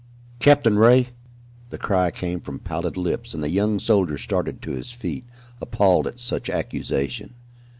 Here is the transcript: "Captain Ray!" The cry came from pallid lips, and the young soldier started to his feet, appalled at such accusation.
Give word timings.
"Captain 0.39 0.79
Ray!" 0.79 1.09
The 1.69 1.77
cry 1.77 2.09
came 2.09 2.39
from 2.41 2.57
pallid 2.57 2.97
lips, 2.97 3.35
and 3.35 3.43
the 3.43 3.51
young 3.51 3.77
soldier 3.77 4.17
started 4.17 4.59
to 4.63 4.71
his 4.71 4.91
feet, 4.91 5.25
appalled 5.61 6.07
at 6.07 6.17
such 6.17 6.49
accusation. 6.49 7.35